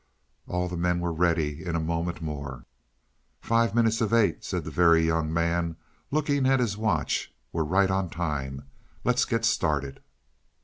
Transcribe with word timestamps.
All 0.47 0.67
the 0.67 0.77
men 0.81 0.99
were 0.99 1.13
ready 1.13 1.63
in 1.63 1.75
a 1.75 1.79
moment 1.79 2.23
more. 2.23 2.65
"Five 3.39 3.75
minutes 3.75 4.01
of 4.01 4.11
eight," 4.11 4.43
said 4.43 4.63
the 4.63 4.71
Very 4.71 5.05
Young 5.05 5.31
Man, 5.31 5.75
looking 6.09 6.47
at 6.47 6.59
his 6.59 6.75
watch. 6.75 7.31
"We're 7.53 7.65
right 7.65 7.91
on 7.91 8.09
time; 8.09 8.63
let's 9.03 9.25
get 9.25 9.45
started." 9.45 10.01